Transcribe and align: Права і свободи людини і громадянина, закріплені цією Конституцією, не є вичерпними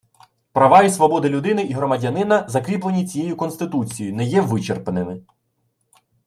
Права 0.53 0.81
і 0.83 0.89
свободи 0.89 1.29
людини 1.29 1.63
і 1.63 1.73
громадянина, 1.73 2.45
закріплені 2.49 3.05
цією 3.07 3.35
Конституцією, 3.37 4.15
не 4.15 4.23
є 4.23 4.41
вичерпними 4.41 5.21